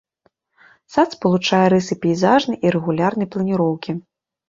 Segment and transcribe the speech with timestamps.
[0.93, 4.01] Сад спалучае рысы пейзажнай і рэгулярнай планіроўкі.